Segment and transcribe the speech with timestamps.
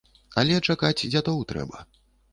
[0.41, 1.87] Але чакаць дзядоў трэба.